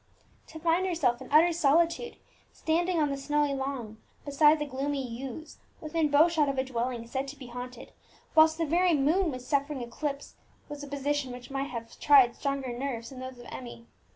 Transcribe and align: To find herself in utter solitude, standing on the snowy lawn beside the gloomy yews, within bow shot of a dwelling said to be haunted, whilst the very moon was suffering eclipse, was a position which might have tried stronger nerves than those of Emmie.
To 0.47 0.59
find 0.59 0.87
herself 0.87 1.21
in 1.21 1.29
utter 1.31 1.53
solitude, 1.53 2.17
standing 2.51 2.99
on 2.99 3.11
the 3.11 3.17
snowy 3.17 3.53
lawn 3.53 4.01
beside 4.25 4.57
the 4.57 4.65
gloomy 4.65 5.07
yews, 5.07 5.59
within 5.79 6.09
bow 6.09 6.27
shot 6.27 6.49
of 6.49 6.57
a 6.57 6.63
dwelling 6.63 7.05
said 7.05 7.27
to 7.27 7.35
be 7.35 7.45
haunted, 7.45 7.91
whilst 8.33 8.57
the 8.57 8.65
very 8.65 8.95
moon 8.95 9.29
was 9.31 9.45
suffering 9.47 9.83
eclipse, 9.83 10.33
was 10.67 10.83
a 10.83 10.87
position 10.87 11.31
which 11.31 11.51
might 11.51 11.69
have 11.69 11.99
tried 11.99 12.35
stronger 12.35 12.75
nerves 12.75 13.11
than 13.11 13.19
those 13.19 13.37
of 13.37 13.45
Emmie. 13.51 13.85